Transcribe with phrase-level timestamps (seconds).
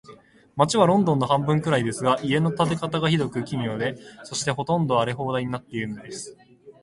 [0.57, 6.35] 街はロンドンの半分くらいですが、家の建て方が、ひどく奇妙で、そして、ほとんど荒れ放題になっているのです。